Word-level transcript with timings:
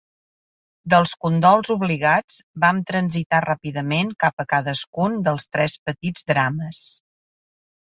Dels 0.93 1.11
condols 1.25 1.69
obligats 1.75 2.37
vam 2.63 2.79
transitar 2.93 3.43
ràpidament 3.45 4.11
cap 4.25 4.45
a 4.47 4.47
cadascun 4.55 5.21
dels 5.31 5.49
tres 5.53 5.79
petits 5.91 6.29
drames. 6.35 6.83